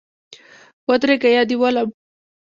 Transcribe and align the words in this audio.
ودرېږه 0.89 1.29
یا 1.35 1.43
دي 1.49 1.55
ولم 1.57 1.89